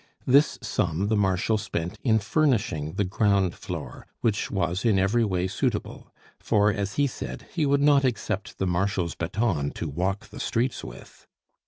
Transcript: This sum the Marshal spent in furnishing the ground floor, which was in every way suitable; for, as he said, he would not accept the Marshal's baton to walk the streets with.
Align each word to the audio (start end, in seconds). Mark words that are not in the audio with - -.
This 0.25 0.57
sum 0.63 1.09
the 1.09 1.15
Marshal 1.15 1.59
spent 1.59 1.99
in 2.03 2.17
furnishing 2.17 2.93
the 2.93 3.03
ground 3.03 3.53
floor, 3.53 4.07
which 4.21 4.49
was 4.49 4.83
in 4.83 4.97
every 4.97 5.23
way 5.23 5.45
suitable; 5.45 6.11
for, 6.39 6.73
as 6.73 6.95
he 6.95 7.05
said, 7.05 7.45
he 7.53 7.67
would 7.67 7.83
not 7.83 8.03
accept 8.03 8.57
the 8.57 8.65
Marshal's 8.65 9.13
baton 9.13 9.69
to 9.73 9.87
walk 9.87 10.29
the 10.29 10.39
streets 10.39 10.83
with. 10.83 11.27